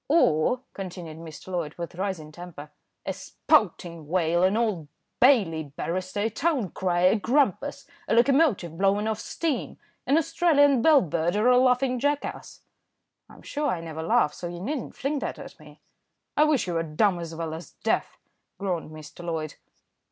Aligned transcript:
"Or," 0.07 0.61
continued 0.73 1.17
Mr. 1.19 1.49
Loyd 1.49 1.75
with 1.75 1.93
rising 1.93 2.31
temper, 2.31 2.71
"a 3.05 3.13
spouting 3.13 4.07
whale, 4.07 4.41
an 4.41 4.57
Old 4.57 4.87
Bailey 5.19 5.61
barrister, 5.65 6.21
a 6.21 6.29
town 6.31 6.71
crier, 6.71 7.11
a 7.11 7.15
grampus, 7.17 7.85
a 8.07 8.15
locomotive 8.15 8.79
blowing 8.79 9.07
off 9.07 9.19
steam, 9.19 9.77
an 10.07 10.17
Australian 10.17 10.81
bell 10.81 11.01
bird, 11.01 11.35
or 11.35 11.49
a 11.49 11.57
laughing 11.59 11.99
jackass?" 11.99 12.61
"I'm 13.29 13.43
sure 13.43 13.67
I 13.67 13.79
never 13.79 14.01
laugh, 14.01 14.33
so 14.33 14.47
you 14.47 14.59
needn't 14.59 14.95
fling 14.95 15.19
that 15.19 15.37
at 15.37 15.59
me." 15.59 15.81
"I 16.35 16.45
wish 16.45 16.65
you 16.65 16.73
were 16.73 16.81
dumb 16.81 17.19
as 17.19 17.35
well 17.35 17.53
as 17.53 17.73
deaf," 17.83 18.17
groaned 18.57 18.89
Mr. 18.89 19.23
Loyd. 19.23 19.53